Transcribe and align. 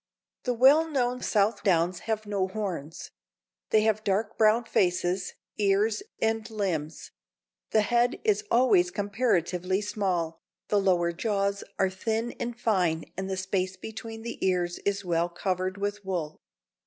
The 0.45 0.55
well 0.55 0.87
known 0.89 1.19
Southdowns 1.21 1.99
have 2.09 2.25
no 2.25 2.47
horns; 2.47 3.11
they 3.69 3.81
have 3.81 4.03
dark 4.03 4.35
brown 4.35 4.63
faces, 4.63 5.35
ears 5.59 6.01
and 6.19 6.49
limbs; 6.49 7.11
the 7.69 7.81
head 7.81 8.19
is 8.23 8.43
always 8.49 8.89
comparatively 8.89 9.79
small, 9.79 10.41
the 10.69 10.79
lower 10.79 11.11
jaws 11.11 11.63
are 11.77 11.91
thin 11.91 12.31
and 12.39 12.59
fine 12.59 13.03
and 13.15 13.29
the 13.29 13.37
space 13.37 13.77
between 13.77 14.23
the 14.23 14.43
ears 14.43 14.79
is 14.87 15.05
well 15.05 15.29
covered 15.29 15.77
with 15.77 16.03
wool. 16.03 16.41